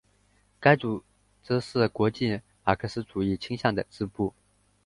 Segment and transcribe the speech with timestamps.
[0.59, 1.03] 该组
[1.43, 4.33] 织是国际马克思主义倾向的支部。